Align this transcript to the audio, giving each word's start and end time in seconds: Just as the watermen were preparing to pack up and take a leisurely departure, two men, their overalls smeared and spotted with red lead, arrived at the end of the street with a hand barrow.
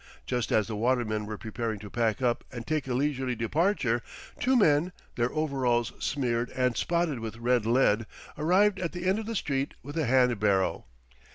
Just 0.25 0.51
as 0.51 0.65
the 0.65 0.75
watermen 0.75 1.27
were 1.27 1.37
preparing 1.37 1.77
to 1.77 1.87
pack 1.91 2.23
up 2.23 2.43
and 2.51 2.65
take 2.65 2.87
a 2.87 2.95
leisurely 2.95 3.35
departure, 3.35 4.01
two 4.39 4.55
men, 4.57 4.91
their 5.15 5.31
overalls 5.31 5.93
smeared 5.99 6.49
and 6.55 6.75
spotted 6.75 7.19
with 7.19 7.37
red 7.37 7.67
lead, 7.67 8.07
arrived 8.35 8.79
at 8.79 8.93
the 8.93 9.05
end 9.07 9.19
of 9.19 9.27
the 9.27 9.35
street 9.35 9.75
with 9.83 9.95
a 9.99 10.05
hand 10.07 10.39
barrow. 10.39 10.85